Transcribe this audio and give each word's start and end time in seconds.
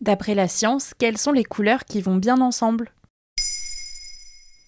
D'après 0.00 0.34
la 0.34 0.46
science, 0.46 0.92
quelles 0.96 1.18
sont 1.18 1.32
les 1.32 1.44
couleurs 1.44 1.84
qui 1.84 2.00
vont 2.00 2.16
bien 2.16 2.40
ensemble? 2.40 2.92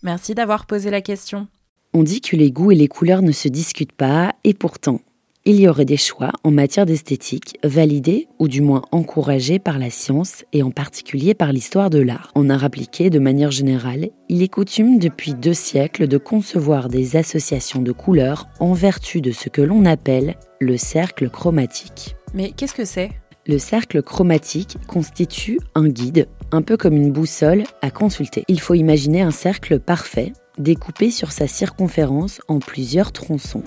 Merci 0.03 0.35
d'avoir 0.35 0.67
posé 0.67 0.91
la 0.91 1.03
question. 1.03 1.47
On 1.93 2.03
dit 2.03 2.21
que 2.21 2.37
les 2.37 2.51
goûts 2.51 2.73
et 2.73 2.77
les 2.77 2.89
couleurs 2.89 3.23
ne 3.23 3.33
se 3.33 3.49
discutent 3.49 3.93
pas, 3.93 4.35
et 4.45 4.55
pourtant, 4.55 5.01
il 5.45 5.61
y 5.61 5.69
aurait 5.69 5.85
des 5.85 5.97
choix 5.97 6.33
en 6.45 6.51
matière 6.51 6.85
d'esthétique 6.85 7.59
validés 7.63 8.29
ou 8.39 8.49
du 8.49 8.61
moins 8.61 8.83
encouragés 8.93 9.59
par 9.59 9.79
la 9.79 9.89
science 9.89 10.45
et 10.53 10.63
en 10.63 10.71
particulier 10.71 11.35
par 11.35 11.53
l'histoire 11.53 11.91
de 11.91 12.01
l'art. 12.01 12.31
En 12.35 12.51
art 12.51 12.65
appliqué, 12.65 13.09
de 13.09 13.19
manière 13.19 13.51
générale, 13.51 14.11
il 14.29 14.43
est 14.43 14.49
coutume 14.49 14.99
depuis 14.99 15.35
deux 15.35 15.55
siècles 15.55 16.09
de 16.09 16.19
concevoir 16.19 16.89
des 16.89 17.17
associations 17.17 17.83
de 17.83 17.93
couleurs 17.93 18.49
en 18.59 18.73
vertu 18.73 19.21
de 19.21 19.31
ce 19.31 19.49
que 19.49 19.63
l'on 19.63 19.85
appelle 19.87 20.35
le 20.61 20.77
cercle 20.77 21.31
chromatique. 21.31 22.17
Mais 22.35 22.51
qu'est-ce 22.51 22.75
que 22.75 22.85
c'est? 22.85 23.11
Le 23.47 23.59
cercle 23.59 24.03
chromatique 24.03 24.77
constitue 24.87 25.61
un 25.75 25.89
guide, 25.89 26.29
un 26.53 26.63
peu 26.63 26.77
comme 26.77 26.97
une 26.97 27.13
boussole 27.13 27.65
à 27.83 27.91
consulter. 27.91 28.45
Il 28.49 28.61
faut 28.61 28.75
imaginer 28.75 29.23
un 29.23 29.31
cercle 29.31 29.79
parfait 29.81 30.33
découpé 30.59 31.11
sur 31.11 31.33
sa 31.33 31.47
circonférence 31.47 32.41
en 32.49 32.59
plusieurs 32.59 33.13
tronçons. 33.13 33.63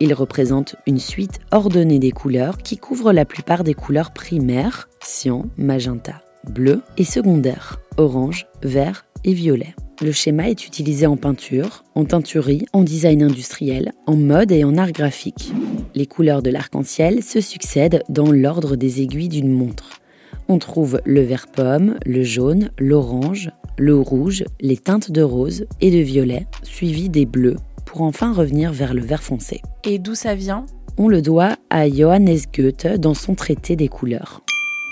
Il 0.00 0.14
représente 0.14 0.76
une 0.86 1.00
suite 1.00 1.40
ordonnée 1.50 1.98
des 1.98 2.12
couleurs 2.12 2.58
qui 2.58 2.76
couvrent 2.76 3.12
la 3.12 3.24
plupart 3.24 3.64
des 3.64 3.74
couleurs 3.74 4.12
primaires, 4.12 4.88
cyan, 5.02 5.46
magenta, 5.56 6.22
bleu, 6.48 6.82
et 6.96 7.04
secondaires, 7.04 7.80
orange, 7.96 8.46
vert 8.62 9.06
et 9.24 9.32
violet. 9.32 9.74
Le 10.00 10.12
schéma 10.12 10.48
est 10.48 10.64
utilisé 10.64 11.06
en 11.06 11.16
peinture, 11.16 11.82
en 11.96 12.04
teinturerie, 12.04 12.66
en 12.72 12.84
design 12.84 13.22
industriel, 13.22 13.92
en 14.06 14.14
mode 14.14 14.52
et 14.52 14.62
en 14.62 14.76
art 14.78 14.92
graphique. 14.92 15.52
Les 15.98 16.06
couleurs 16.06 16.42
de 16.42 16.50
l'arc-en-ciel 16.50 17.24
se 17.24 17.40
succèdent 17.40 18.04
dans 18.08 18.30
l'ordre 18.30 18.76
des 18.76 19.02
aiguilles 19.02 19.28
d'une 19.28 19.50
montre. 19.50 19.98
On 20.46 20.60
trouve 20.60 21.00
le 21.04 21.22
vert 21.22 21.48
pomme, 21.48 21.96
le 22.06 22.22
jaune, 22.22 22.70
l'orange, 22.78 23.50
le 23.76 23.96
rouge, 23.96 24.44
les 24.60 24.76
teintes 24.76 25.10
de 25.10 25.22
rose 25.22 25.66
et 25.80 25.90
de 25.90 25.98
violet, 25.98 26.46
suivies 26.62 27.08
des 27.08 27.26
bleus, 27.26 27.56
pour 27.84 28.02
enfin 28.02 28.32
revenir 28.32 28.72
vers 28.72 28.94
le 28.94 29.00
vert 29.00 29.24
foncé. 29.24 29.60
Et 29.82 29.98
d'où 29.98 30.14
ça 30.14 30.36
vient? 30.36 30.66
On 30.98 31.08
le 31.08 31.20
doit 31.20 31.56
à 31.68 31.90
Johannes 31.90 32.38
Goethe 32.54 32.86
dans 33.00 33.14
son 33.14 33.34
traité 33.34 33.74
des 33.74 33.88
couleurs. 33.88 34.44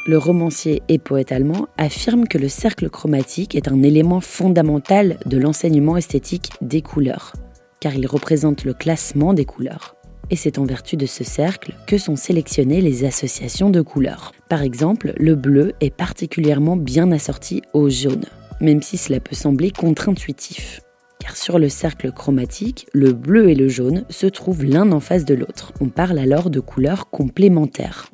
Le 0.09 0.19
romancier 0.19 0.83
et 0.89 0.99
poète 0.99 1.31
allemand 1.31 1.69
affirme 1.79 2.27
que 2.27 2.39
le 2.39 2.49
cercle 2.49 2.91
chromatique 2.91 3.55
est 3.55 3.69
un 3.69 3.85
élément 3.85 4.21
fondamental 4.21 5.19
de 5.25 5.39
l'enseignement 5.39 5.97
esthétique 5.97 6.51
des 6.63 6.83
couleurs, 6.83 7.33
car 7.79 7.95
il 7.95 8.09
représente 8.09 8.65
le 8.65 8.75
classement 8.75 9.35
des 9.35 9.45
couleurs. 9.45 9.93
Et 10.31 10.37
c'est 10.37 10.59
en 10.59 10.65
vertu 10.65 10.97
de 10.97 11.07
ce 11.07 11.25
cercle 11.25 11.75
que 11.87 11.99
sont 11.99 12.17
sélectionnées 12.17 12.81
les 12.81 13.05
associations 13.05 13.71
de 13.71 13.81
couleurs. 13.81 14.33
Par 14.49 14.63
exemple, 14.63 15.13
le 15.19 15.35
bleu 15.35 15.73
est 15.81 15.95
particulièrement 15.95 16.77
bien 16.77 17.13
assorti 17.13 17.63
au 17.73 17.89
jaune 17.89 18.27
même 18.61 18.83
si 18.83 18.97
cela 18.97 19.21
peut 19.21 19.37
sembler 19.37 19.71
contre-intuitif. 19.71 20.81
Car 21.19 21.37
sur 21.37 21.59
le 21.59 21.69
cercle 21.69 22.13
chromatique, 22.13 22.87
le 22.93 23.13
bleu 23.13 23.49
et 23.49 23.55
le 23.55 23.69
jaune 23.69 24.05
se 24.11 24.27
trouvent 24.27 24.65
l'un 24.65 24.93
en 24.93 25.01
face 25.01 25.25
de 25.25 25.35
l'autre. 25.35 25.73
On 25.81 25.89
parle 25.89 26.19
alors 26.19 26.51
de 26.51 26.61
couleurs 26.61 27.11
complémentaires. 27.11 28.11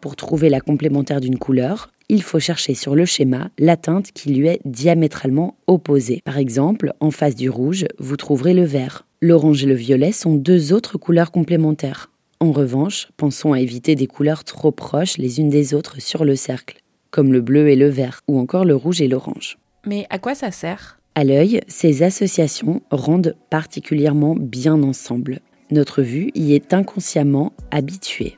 Pour 0.00 0.16
trouver 0.16 0.48
la 0.48 0.60
complémentaire 0.60 1.20
d'une 1.20 1.38
couleur, 1.38 1.90
il 2.08 2.22
faut 2.22 2.40
chercher 2.40 2.74
sur 2.74 2.94
le 2.94 3.06
schéma 3.06 3.50
la 3.58 3.76
teinte 3.76 4.12
qui 4.12 4.34
lui 4.34 4.48
est 4.48 4.60
diamétralement 4.64 5.56
opposée. 5.66 6.20
Par 6.24 6.36
exemple, 6.36 6.92
en 7.00 7.10
face 7.10 7.36
du 7.36 7.48
rouge, 7.48 7.86
vous 7.98 8.16
trouverez 8.16 8.54
le 8.54 8.64
vert. 8.64 9.06
L'orange 9.24 9.62
et 9.62 9.68
le 9.68 9.74
violet 9.76 10.10
sont 10.10 10.34
deux 10.34 10.72
autres 10.72 10.98
couleurs 10.98 11.30
complémentaires. 11.30 12.10
En 12.40 12.50
revanche, 12.50 13.08
pensons 13.16 13.52
à 13.52 13.60
éviter 13.60 13.94
des 13.94 14.08
couleurs 14.08 14.42
trop 14.42 14.72
proches 14.72 15.16
les 15.16 15.38
unes 15.38 15.48
des 15.48 15.74
autres 15.74 16.02
sur 16.02 16.24
le 16.24 16.34
cercle, 16.34 16.82
comme 17.12 17.32
le 17.32 17.40
bleu 17.40 17.68
et 17.68 17.76
le 17.76 17.86
vert, 17.86 18.22
ou 18.26 18.40
encore 18.40 18.64
le 18.64 18.74
rouge 18.74 19.00
et 19.00 19.06
l'orange. 19.06 19.58
Mais 19.86 20.08
à 20.10 20.18
quoi 20.18 20.34
ça 20.34 20.50
sert? 20.50 20.98
À 21.14 21.22
l'œil, 21.22 21.60
ces 21.68 22.02
associations 22.02 22.82
rendent 22.90 23.36
particulièrement 23.48 24.34
bien 24.34 24.82
ensemble. 24.82 25.38
Notre 25.70 26.02
vue 26.02 26.32
y 26.34 26.54
est 26.54 26.74
inconsciemment 26.74 27.52
habituée. 27.70 28.36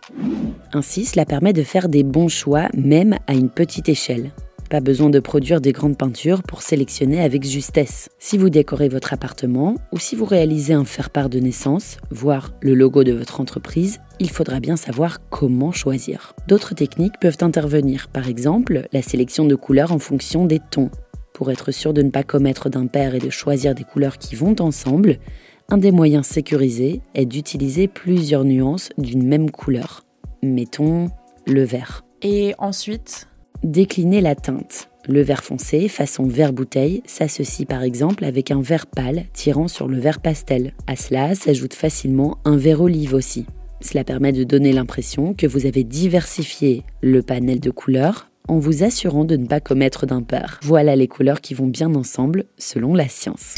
Ainsi, 0.75 1.07
cela 1.07 1.25
permet 1.25 1.55
de 1.55 1.63
faire 1.63 1.89
des 1.89 2.03
bons 2.03 2.29
choix 2.29 2.69
même 2.75 3.17
à 3.27 3.33
une 3.33 3.49
petite 3.49 3.89
échelle. 3.89 4.33
Pas 4.75 4.81
besoin 4.81 5.09
de 5.09 5.21
produire 5.21 5.61
des 5.61 5.71
grandes 5.71 5.97
peintures 5.97 6.43
pour 6.43 6.61
sélectionner 6.61 7.23
avec 7.23 7.45
justesse. 7.45 8.09
Si 8.19 8.37
vous 8.37 8.51
décorez 8.51 8.89
votre 8.89 9.13
appartement 9.13 9.77
ou 9.93 10.01
si 10.01 10.17
vous 10.17 10.25
réalisez 10.25 10.75
un 10.75 10.85
faire-part 10.85 11.29
de 11.29 11.39
naissance, 11.39 11.99
voire 12.11 12.51
le 12.61 12.75
logo 12.75 13.05
de 13.05 13.13
votre 13.13 13.41
entreprise, 13.41 14.01
il 14.19 14.31
faudra 14.31 14.59
bien 14.59 14.75
savoir 14.75 15.21
comment 15.31 15.71
choisir. 15.71 16.35
D'autres 16.49 16.75
techniques 16.75 17.21
peuvent 17.21 17.39
intervenir, 17.41 18.09
par 18.09 18.27
exemple 18.27 18.89
la 18.93 19.01
sélection 19.01 19.45
de 19.45 19.55
couleurs 19.55 19.93
en 19.93 20.01
fonction 20.01 20.45
des 20.45 20.59
tons 20.59 20.91
pour 21.35 21.53
être 21.53 21.71
sûr 21.71 21.95
de 21.95 22.03
ne 22.03 22.11
pas 22.11 22.25
commettre 22.25 22.69
d'impair 22.69 23.15
et 23.15 23.21
de 23.21 23.31
choisir 23.31 23.77
des 23.77 23.85
couleurs 23.85 24.19
qui 24.19 24.35
vont 24.35 24.57
ensemble, 24.59 25.21
un 25.69 25.79
des 25.79 25.93
moyens 25.93 26.27
sécurisés 26.27 27.01
est 27.15 27.27
d'utiliser 27.27 27.87
plusieurs 27.87 28.43
nuances 28.43 28.89
d'une 28.99 29.25
même 29.25 29.53
couleur. 29.53 30.05
Mettons 30.43 31.11
le 31.47 31.63
vert. 31.63 32.03
Et 32.23 32.55
ensuite 32.59 33.29
Décliner 33.63 34.21
la 34.21 34.35
teinte. 34.35 34.89
Le 35.07 35.23
vert 35.23 35.45
foncé, 35.45 35.89
façon 35.89 36.25
vert 36.25 36.53
bouteille, 36.53 37.03
s'associe 37.07 37.67
par 37.69 37.83
exemple 37.83 38.25
avec 38.25 38.51
un 38.51 38.63
vert 38.63 38.87
pâle 38.87 39.25
tirant 39.33 39.69
sur 39.69 39.87
le 39.87 39.99
vert 39.99 40.21
pastel. 40.21 40.73
À 40.87 40.97
cela 40.97 41.35
s'ajoute 41.35 41.75
facilement 41.75 42.39
un 42.45 42.57
vert 42.57 42.81
olive 42.81 43.15
aussi. 43.15 43.47
Cela 43.81 44.03
permet 44.03 44.33
de 44.33 44.45
donner 44.45 44.73
l'impression 44.73 45.35
que 45.35 45.47
vous 45.47 45.67
avez 45.67 45.85
diversifié 45.85 46.85
le 47.03 47.23
panel 47.23 47.61
de 47.61 47.71
couleurs 47.71 48.31
en 48.49 48.59
vous 48.59 48.83
assurant 48.83 49.25
de 49.25 49.37
ne 49.37 49.47
pas 49.47 49.61
commettre 49.61 50.07
d'impair. 50.07 50.59
Voilà 50.63 50.97
les 50.97 51.09
couleurs 51.09 51.41
qui 51.41 51.55
vont 51.55 51.67
bien 51.67 51.95
ensemble 51.95 52.45
selon 52.59 52.95
la 52.95 53.09
science. 53.09 53.55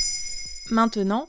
Maintenant, 0.71 1.28